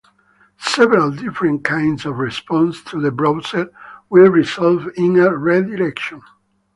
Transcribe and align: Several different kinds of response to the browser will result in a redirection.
Several 0.57 1.11
different 1.11 1.63
kinds 1.63 2.07
of 2.07 2.17
response 2.17 2.83
to 2.85 2.99
the 2.99 3.11
browser 3.11 3.71
will 4.09 4.31
result 4.31 4.81
in 4.97 5.19
a 5.19 5.29
redirection. 5.37 6.23